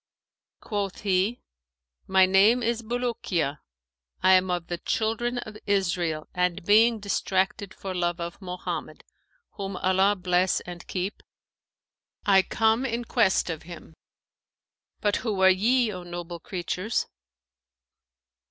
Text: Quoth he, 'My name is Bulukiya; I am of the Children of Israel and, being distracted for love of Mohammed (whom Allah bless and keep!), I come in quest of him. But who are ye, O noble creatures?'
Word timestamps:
Quoth 0.61 1.01
he, 1.01 1.43
'My 2.07 2.25
name 2.25 2.63
is 2.63 2.81
Bulukiya; 2.81 3.59
I 4.23 4.33
am 4.33 4.49
of 4.49 4.65
the 4.65 4.79
Children 4.79 5.37
of 5.37 5.59
Israel 5.67 6.27
and, 6.33 6.65
being 6.65 6.97
distracted 6.99 7.71
for 7.71 7.93
love 7.93 8.19
of 8.19 8.41
Mohammed 8.41 9.03
(whom 9.57 9.75
Allah 9.77 10.15
bless 10.15 10.59
and 10.61 10.87
keep!), 10.87 11.21
I 12.25 12.41
come 12.41 12.83
in 12.83 13.05
quest 13.05 13.51
of 13.51 13.61
him. 13.61 13.93
But 15.01 15.17
who 15.17 15.39
are 15.43 15.51
ye, 15.51 15.93
O 15.93 16.01
noble 16.01 16.39
creatures?' 16.39 17.05